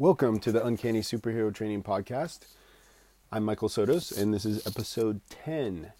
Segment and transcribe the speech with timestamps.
[0.00, 2.42] Welcome to the Uncanny Superhero Training Podcast.
[3.32, 5.90] I'm Michael Sotos, and this is episode 10.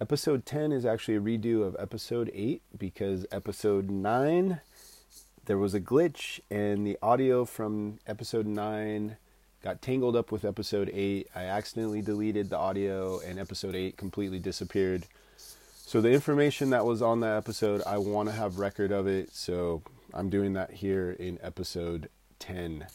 [0.00, 4.62] Episode 10 is actually a redo of episode 8 because episode 9
[5.44, 9.18] there was a glitch and the audio from episode 9
[9.62, 11.28] got tangled up with episode 8.
[11.34, 15.04] I accidentally deleted the audio and episode 8 completely disappeared.
[15.36, 19.34] So the information that was on that episode, I want to have record of it,
[19.34, 19.82] so
[20.14, 22.08] I'm doing that here in episode
[22.38, 22.86] 10.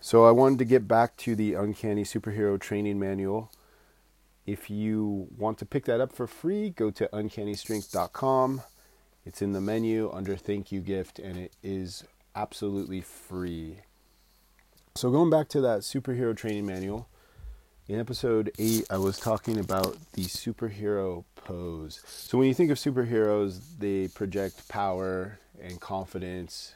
[0.00, 3.50] So I wanted to get back to the Uncanny Superhero Training Manual.
[4.46, 8.62] If you want to pick that up for free, go to uncannystrength.com.
[9.24, 12.04] It's in the menu under Thank You Gift, and it is
[12.36, 13.78] absolutely free.
[14.94, 17.08] So, going back to that superhero training manual,
[17.88, 22.00] in episode 8, I was talking about the superhero pose.
[22.06, 26.74] So, when you think of superheroes, they project power and confidence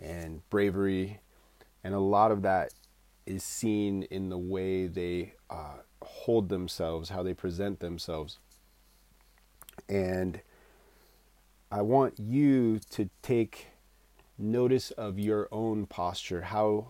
[0.00, 1.20] and bravery,
[1.84, 2.72] and a lot of that
[3.26, 8.38] is seen in the way they uh, hold themselves, how they present themselves.
[9.88, 10.40] And
[11.70, 13.68] I want you to take
[14.38, 16.42] notice of your own posture.
[16.42, 16.88] How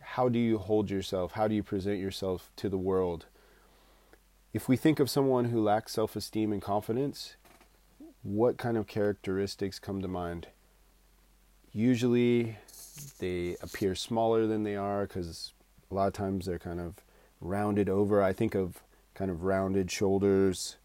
[0.00, 1.32] how do you hold yourself?
[1.32, 3.26] How do you present yourself to the world?
[4.52, 7.36] If we think of someone who lacks self-esteem and confidence,
[8.22, 10.48] what kind of characteristics come to mind?
[11.74, 12.56] Usually
[13.18, 15.52] they appear smaller than they are cuz
[15.90, 16.94] a lot of times they're kind of
[17.40, 18.22] rounded over.
[18.22, 18.82] I think of
[19.14, 20.76] kind of rounded shoulders,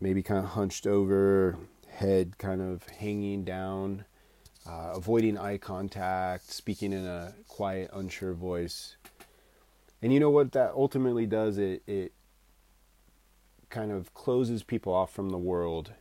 [0.00, 1.56] maybe kind of hunched over,
[1.88, 4.04] head kind of hanging down,
[4.66, 8.96] uh, avoiding eye contact, speaking in a quiet, unsure voice.
[10.02, 11.58] And you know what that ultimately does?
[11.58, 12.12] It, it
[13.68, 15.92] kind of closes people off from the world.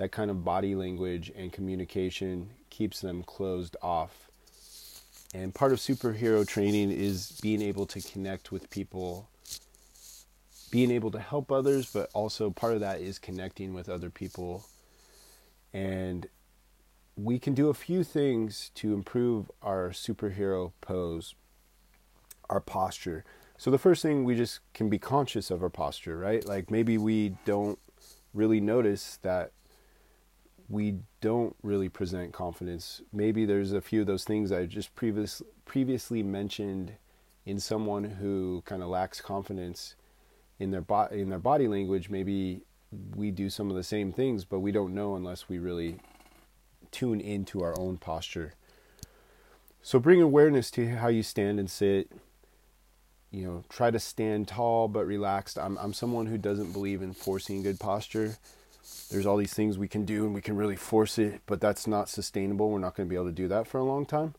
[0.00, 4.30] That kind of body language and communication keeps them closed off.
[5.34, 9.28] And part of superhero training is being able to connect with people,
[10.70, 14.64] being able to help others, but also part of that is connecting with other people
[15.74, 16.26] and
[17.14, 21.34] we can do a few things to improve our superhero pose,
[22.48, 23.22] our posture.
[23.58, 26.42] So the first thing we just can be conscious of our posture, right?
[26.42, 27.78] Like maybe we don't
[28.32, 29.52] really notice that
[30.70, 33.02] we don't really present confidence.
[33.12, 36.92] Maybe there's a few of those things I just previous, previously mentioned
[37.44, 39.96] in someone who kind of lacks confidence
[40.60, 42.08] in their bo- in their body language.
[42.08, 42.62] Maybe
[43.16, 45.96] we do some of the same things, but we don't know unless we really
[46.92, 48.54] tune into our own posture.
[49.82, 52.12] So bring awareness to how you stand and sit.
[53.32, 55.58] You know, try to stand tall but relaxed.
[55.58, 58.36] I'm I'm someone who doesn't believe in forcing good posture.
[59.10, 61.86] There's all these things we can do and we can really force it, but that's
[61.86, 62.70] not sustainable.
[62.70, 64.34] We're not going to be able to do that for a long time.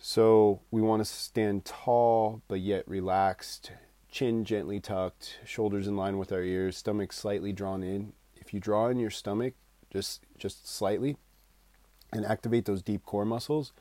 [0.00, 3.72] So we want to stand tall but yet relaxed
[4.10, 8.12] chin gently tucked, shoulders in line with our ears, stomach slightly drawn in.
[8.36, 9.54] If you draw in your stomach
[9.92, 11.16] just just slightly
[12.12, 13.72] and activate those deep core muscles,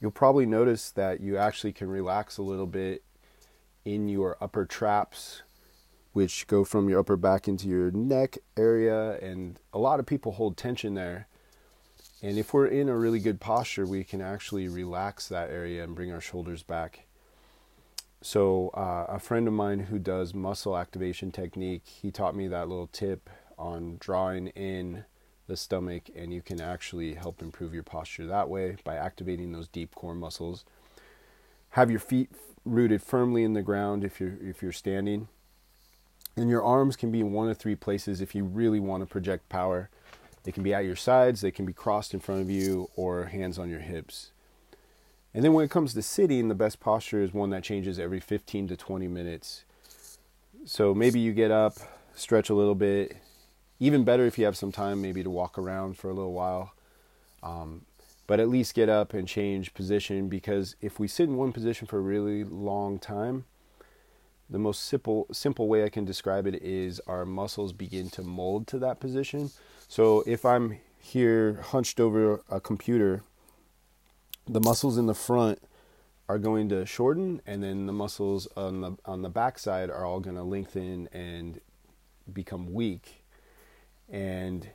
[0.00, 3.02] you'll probably notice that you actually can relax a little bit
[3.84, 5.42] in your upper traps
[6.12, 10.32] which go from your upper back into your neck area and a lot of people
[10.32, 11.28] hold tension there.
[12.22, 15.94] And if we're in a really good posture, we can actually relax that area and
[15.94, 17.06] bring our shoulders back.
[18.22, 22.68] So uh, a friend of mine who does muscle activation technique he taught me that
[22.68, 25.04] little tip on drawing in
[25.46, 29.68] the stomach and you can actually help improve your posture that way by activating those
[29.68, 30.64] deep core muscles.
[31.70, 32.30] Have your feet
[32.64, 35.28] rooted firmly in the ground if you're if you're standing
[36.36, 39.06] and your arms can be in one of three places if you really want to
[39.06, 39.90] project power
[40.44, 43.26] they can be at your sides they can be crossed in front of you or
[43.26, 44.30] hands on your hips
[45.32, 48.20] and then when it comes to sitting, the best posture is one that changes every
[48.20, 49.64] 15 to 20 minutes.
[50.64, 51.74] So maybe you get up,
[52.14, 53.16] stretch a little bit.
[53.78, 56.74] Even better if you have some time, maybe to walk around for a little while.
[57.42, 57.82] Um,
[58.26, 61.86] but at least get up and change position because if we sit in one position
[61.86, 63.44] for a really long time,
[64.50, 68.66] the most simple simple way I can describe it is our muscles begin to mold
[68.68, 69.50] to that position.
[69.88, 73.22] So if I'm here hunched over a computer
[74.46, 75.60] the muscles in the front
[76.28, 80.04] are going to shorten and then the muscles on the on the back side are
[80.04, 81.60] all going to lengthen and
[82.32, 83.24] become weak
[84.08, 84.68] and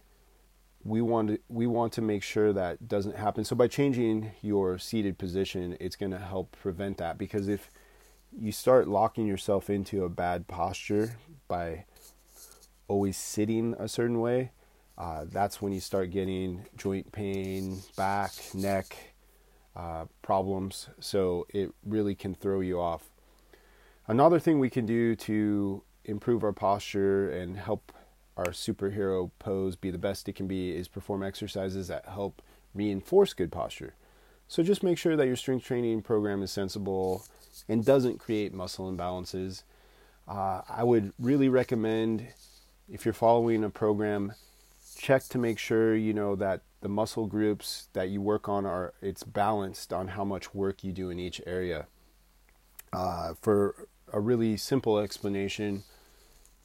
[0.83, 4.77] we want to we want to make sure that doesn't happen so by changing your
[4.77, 7.69] seated position it's going to help prevent that because if
[8.31, 11.17] you start locking yourself into a bad posture
[11.47, 11.85] by
[12.87, 14.51] always sitting a certain way
[14.97, 18.95] uh, that's when you start getting joint pain back neck
[19.75, 23.09] uh, problems, so it really can throw you off.
[24.07, 27.91] Another thing we can do to improve our posture and help
[28.37, 32.41] our superhero pose be the best it can be is perform exercises that help
[32.73, 33.95] reinforce good posture.
[34.47, 37.25] So just make sure that your strength training program is sensible
[37.67, 39.63] and doesn't create muscle imbalances.
[40.27, 42.27] Uh, I would really recommend
[42.91, 44.33] if you're following a program,
[44.97, 48.93] check to make sure you know that the muscle groups that you work on are
[49.01, 51.87] it's balanced on how much work you do in each area.
[52.93, 55.83] Uh, for a really simple explanation,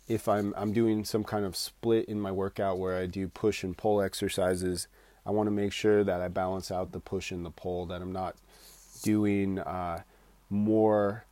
[0.08, 3.64] if I'm I'm doing some kind of split in my workout where I do push
[3.64, 4.88] and pull exercises,
[5.26, 7.86] I want to make sure that I balance out the push and the pull.
[7.86, 8.36] That I'm not
[9.02, 10.02] doing uh,
[10.48, 11.24] more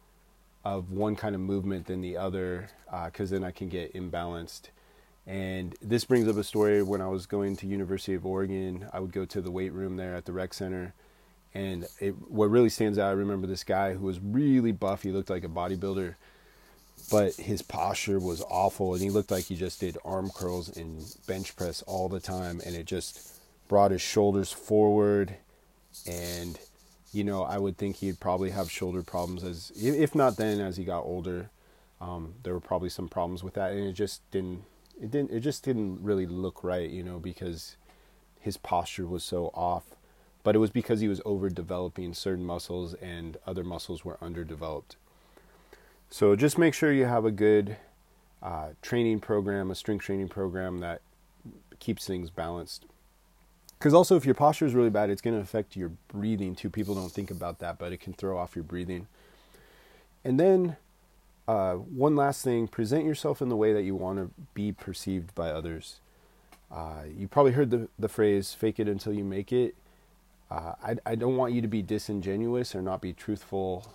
[0.65, 2.69] of one kind of movement than the other,
[3.05, 4.69] because uh, then I can get imbalanced.
[5.27, 8.89] And this brings up a story when I was going to University of Oregon.
[8.93, 10.95] I would go to the weight room there at the rec center,
[11.55, 15.03] and it, what really stands out, I remember this guy who was really buff.
[15.03, 16.15] He looked like a bodybuilder,
[17.11, 21.05] but his posture was awful, and he looked like he just did arm curls and
[21.27, 23.38] bench press all the time, and it just
[23.69, 25.37] brought his shoulders forward,
[26.07, 26.59] and
[27.13, 30.77] you know I would think he'd probably have shoulder problems as if not then as
[30.77, 31.51] he got older.
[32.01, 34.65] Um, there were probably some problems with that, and it just didn't
[35.01, 37.77] it didn't it just didn't really look right, you know, because
[38.41, 39.85] his posture was so off.
[40.43, 44.97] But it was because he was overdeveloping certain muscles and other muscles were underdeveloped.
[46.11, 47.77] So just make sure you have a good
[48.43, 51.03] uh, training program, a strength training program that
[51.79, 52.87] keeps things balanced.
[53.79, 56.69] Because also, if your posture is really bad, it's going to affect your breathing too.
[56.69, 59.07] People don't think about that, but it can throw off your breathing.
[60.25, 60.77] And then
[61.47, 65.33] uh, one last thing present yourself in the way that you want to be perceived
[65.35, 66.01] by others.
[66.71, 69.75] Uh, you probably heard the, the phrase fake it until you make it.
[70.51, 73.87] Uh, I, I don't want you to be disingenuous or not be truthful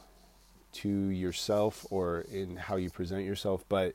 [0.74, 3.94] to yourself or in how you present yourself, but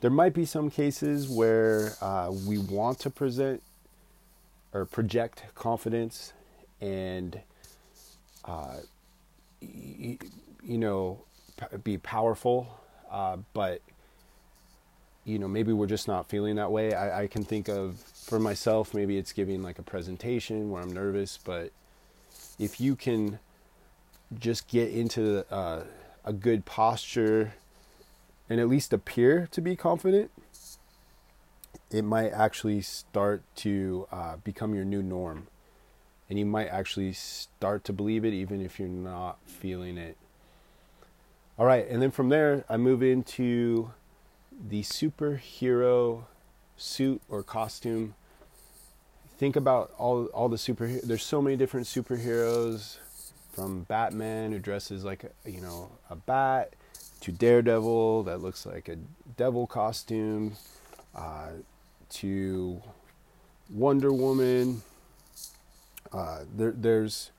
[0.00, 3.62] there might be some cases where uh, we want to present
[4.72, 6.32] or project confidence
[6.80, 7.40] and,
[8.44, 8.76] uh,
[9.62, 10.18] y-
[10.62, 11.20] you know,
[11.84, 12.68] be powerful,
[13.10, 13.80] uh, but
[15.24, 16.94] you know maybe we're just not feeling that way.
[16.94, 20.92] I, I can think of for myself maybe it's giving like a presentation where I'm
[20.92, 21.72] nervous, but
[22.58, 23.38] if you can
[24.38, 25.82] just get into uh,
[26.24, 27.54] a good posture
[28.48, 30.30] and at least appear to be confident,
[31.90, 35.48] it might actually start to uh, become your new norm.
[36.28, 40.16] And you might actually start to believe it even if you're not feeling it.
[41.58, 43.92] All right, and then from there, I move into
[44.68, 46.24] the superhero
[46.76, 48.14] suit or costume.
[49.38, 51.02] Think about all all the superheroes.
[51.02, 52.98] There's so many different superheroes,
[53.58, 56.74] from Batman who dresses like a, you know a bat,
[57.22, 58.96] to Daredevil that looks like a
[59.36, 60.56] devil costume,
[61.18, 61.48] uh,
[62.08, 62.80] to
[63.68, 64.82] Wonder Woman.
[66.12, 67.32] Uh, there, there's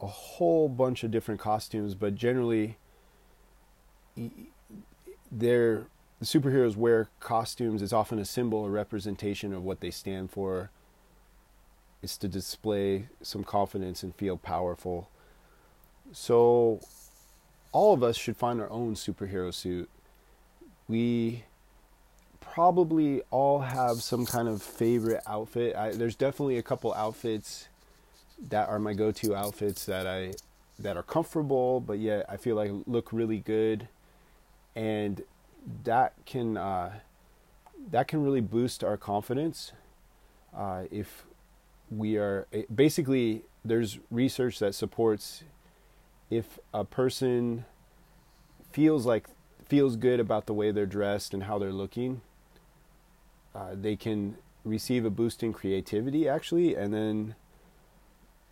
[0.00, 2.78] a whole bunch of different costumes, but generally
[5.30, 5.86] their
[6.18, 10.70] the superheroes wear costumes is often a symbol a representation of what they stand for.
[12.00, 15.08] It's to display some confidence and feel powerful.
[16.12, 16.80] So,
[17.72, 19.88] all of us should find our own superhero suit.
[20.88, 21.44] We
[22.42, 25.76] probably all have some kind of favorite outfit.
[25.76, 27.68] I, there's definitely a couple outfits
[28.48, 30.32] that are my go-to outfits that I
[30.78, 33.88] that are comfortable, but yet I feel like look really good
[34.74, 35.22] and
[35.84, 36.92] that can uh,
[37.90, 39.72] that can really boost our confidence
[40.56, 41.24] uh, if
[41.90, 45.44] we are basically there's research that supports
[46.30, 47.64] if a person
[48.72, 49.28] feels like
[49.66, 52.20] feels good about the way they're dressed and how they're looking
[53.54, 57.34] uh, they can receive a boost in creativity actually and then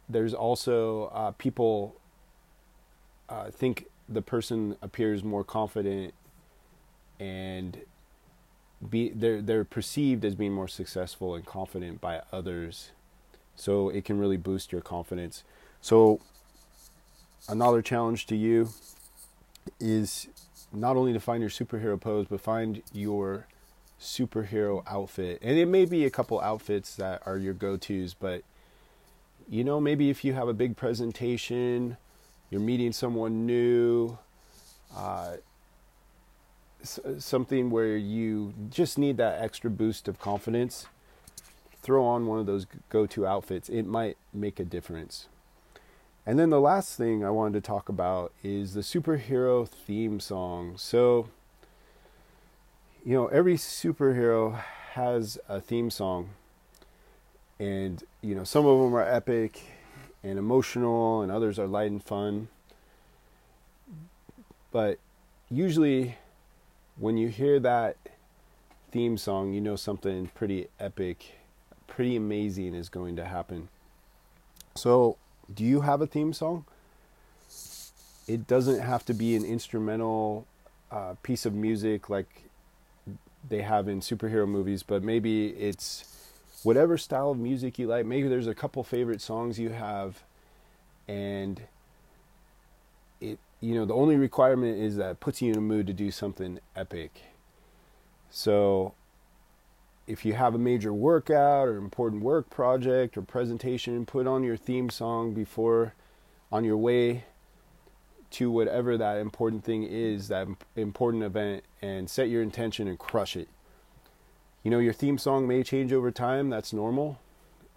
[0.08, 1.96] there's also uh, people
[3.28, 6.12] uh, think the person appears more confident
[7.20, 7.78] and
[8.88, 12.90] be they're they're perceived as being more successful and confident by others.
[13.54, 15.44] So it can really boost your confidence.
[15.80, 16.20] So
[17.48, 18.70] another challenge to you
[19.78, 20.28] is
[20.72, 23.46] not only to find your superhero pose but find your
[24.00, 28.42] superhero outfit and it may be a couple outfits that are your go-to's but
[29.48, 31.96] you know maybe if you have a big presentation
[32.50, 34.18] you're meeting someone new,
[34.96, 35.36] uh,
[36.82, 40.86] something where you just need that extra boost of confidence,
[41.80, 43.68] throw on one of those go to outfits.
[43.68, 45.28] It might make a difference.
[46.26, 50.74] And then the last thing I wanted to talk about is the superhero theme song.
[50.76, 51.28] So,
[53.04, 56.30] you know, every superhero has a theme song.
[57.58, 59.62] And, you know, some of them are epic
[60.22, 62.48] and emotional, and others are light and fun.
[64.70, 64.98] But
[65.50, 66.16] usually,
[66.98, 67.96] when you hear that
[68.90, 71.34] theme song, you know something pretty epic,
[71.86, 73.68] pretty amazing is going to happen.
[74.74, 75.16] So,
[75.52, 76.64] do you have a theme song?
[78.26, 80.46] It doesn't have to be an instrumental
[80.90, 82.49] uh, piece of music like
[83.48, 86.04] they have in superhero movies, but maybe it's
[86.62, 88.06] whatever style of music you like.
[88.06, 90.22] Maybe there's a couple favorite songs you have,
[91.08, 91.60] and
[93.20, 95.92] it you know the only requirement is that it puts you in a mood to
[95.92, 97.22] do something epic.
[98.30, 98.94] So
[100.06, 104.56] if you have a major workout or important work project or presentation, put on your
[104.56, 105.94] theme song before
[106.52, 107.24] on your way
[108.30, 110.46] to whatever that important thing is, that
[110.76, 113.48] important event, and set your intention and crush it.
[114.62, 117.18] You know, your theme song may change over time, that's normal.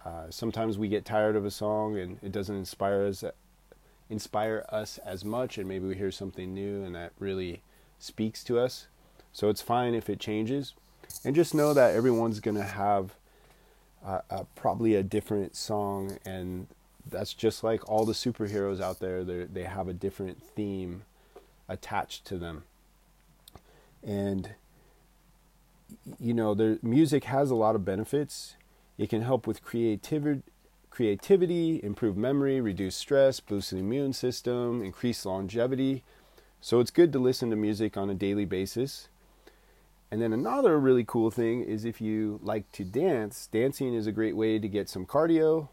[0.04, 3.24] Uh, sometimes we get tired of a song and it doesn't inspire us
[4.10, 7.62] inspire us as much and maybe we hear something new and that really
[7.98, 8.86] speaks to us.
[9.32, 10.74] So it's fine if it changes
[11.24, 13.14] and just know that everyone's going to have
[14.04, 16.66] uh, uh, probably a different song and
[17.06, 21.02] that's just like all the superheroes out there they have a different theme
[21.68, 22.64] attached to them.
[24.02, 24.50] And
[26.18, 28.56] you know the music has a lot of benefits.
[28.98, 30.42] It can help with creativity
[30.90, 36.04] creativity improve memory reduce stress boost the immune system increase longevity.
[36.60, 39.08] So it's good to listen to music on a daily basis.
[40.10, 44.12] And then another really cool thing is if you like to dance, dancing is a
[44.12, 45.68] great way to get some cardio.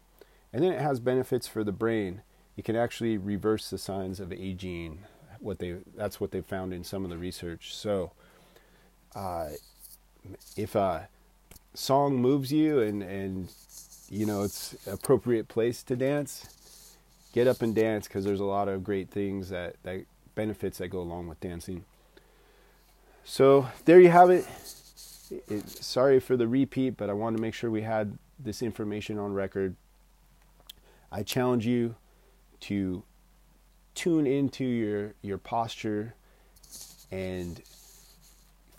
[0.52, 2.22] And then it has benefits for the brain.
[2.56, 5.00] It can actually reverse the signs of aging.
[5.40, 7.74] What they that's what they found in some of the research.
[7.74, 8.12] So,
[9.14, 9.48] uh,
[10.56, 11.08] if a
[11.74, 13.48] song moves you and and
[14.08, 16.94] you know it's appropriate place to dance,
[17.32, 20.04] get up and dance because there's a lot of great things that that
[20.34, 21.84] benefits that go along with dancing.
[23.24, 24.46] So there you have it.
[25.48, 25.68] it.
[25.68, 29.32] Sorry for the repeat, but I wanted to make sure we had this information on
[29.32, 29.76] record.
[31.12, 31.94] I challenge you
[32.60, 33.02] to
[33.94, 36.14] tune into your your posture
[37.10, 37.60] and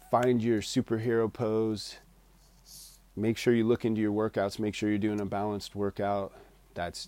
[0.10, 1.98] find your superhero pose.
[3.16, 4.58] Make sure you look into your workouts.
[4.58, 6.34] Make sure you're doing a balanced workout.
[6.74, 7.08] That's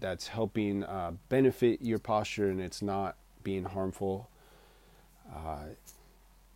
[0.00, 4.30] that's helping uh, benefit your posture and it's not being harmful.
[5.34, 5.64] Uh,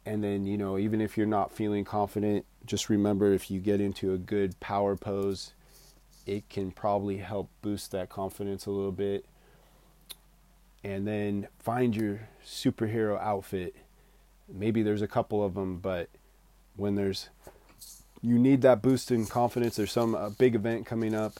[0.07, 3.81] and then you know even if you're not feeling confident just remember if you get
[3.81, 5.53] into a good power pose
[6.31, 9.25] it can probably help boost that confidence a little bit
[10.83, 13.75] and then find your superhero outfit
[14.49, 16.09] maybe there's a couple of them but
[16.77, 17.29] when there's
[18.23, 21.35] you need that boost in confidence there's some big event coming up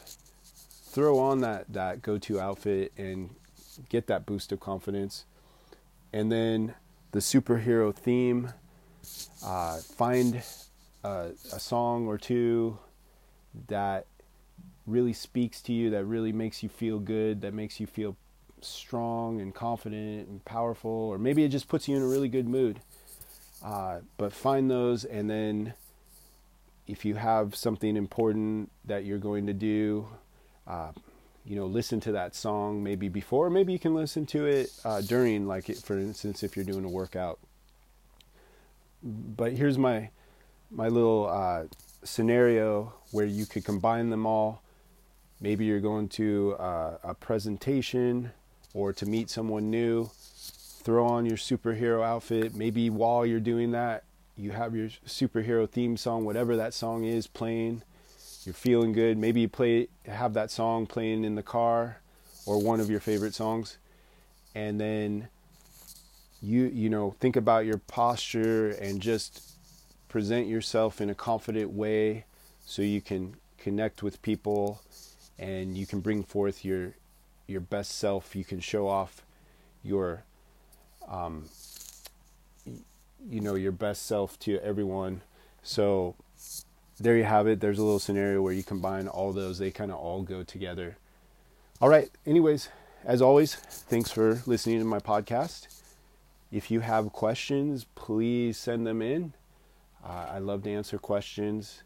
[0.85, 3.31] throw on that that go-to outfit and
[3.89, 5.25] get that boost of confidence
[6.13, 6.75] and then
[7.13, 8.53] the superhero theme.
[9.45, 10.43] Uh, find
[11.03, 12.79] a, a song or two
[13.69, 14.07] that
[14.87, 18.17] really speaks to you, that really makes you feel good, that makes you feel
[18.61, 22.49] strong and confident and powerful, or maybe it just puts you in a really good
[22.49, 22.81] mood.
[23.65, 25.75] Uh, but find those, and then
[26.87, 30.09] if you have something important that you're going to do,
[30.67, 30.93] uh,
[31.45, 35.01] you know listen to that song maybe before maybe you can listen to it uh,
[35.01, 37.39] during like it, for instance if you're doing a workout
[39.03, 40.11] but here's my
[40.71, 41.65] my little uh,
[42.05, 44.63] scenario where you could combine them all
[45.41, 48.33] maybe you're going to uh, a presentation
[48.75, 50.11] or to meet someone new.
[50.83, 52.55] Throw on your superhero outfit.
[52.55, 54.05] Maybe while you're doing that
[54.41, 57.83] you have your superhero theme song whatever that song is playing.
[58.45, 59.19] You're feeling good.
[59.19, 61.99] Maybe you play have that song playing in the car
[62.47, 63.77] or one of your favorite songs.
[64.55, 65.29] And then
[66.41, 69.43] you you know think about your posture and just
[70.09, 72.25] present yourself in a confident way
[72.65, 74.81] so you can connect with people
[75.41, 76.95] and you can bring forth your
[77.49, 79.23] your best self you can show off
[79.83, 80.23] your
[81.09, 81.49] um
[83.29, 85.21] you know your best self to everyone
[85.63, 86.15] so
[87.01, 87.61] there you have it.
[87.61, 90.99] There's a little scenario where you combine all those, they kind of all go together.
[91.81, 92.11] All right.
[92.27, 92.69] Anyways,
[93.05, 95.81] as always, thanks for listening to my podcast.
[96.53, 99.33] If you have questions, please send them in.
[100.05, 101.83] Uh, I love to answer questions,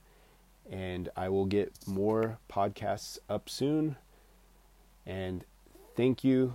[0.71, 3.97] and I will get more podcasts up soon.
[5.07, 5.45] And
[5.97, 6.55] thank you,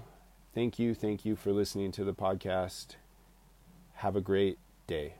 [0.53, 2.95] thank you, thank you for listening to the podcast.
[3.95, 5.15] Have a great day.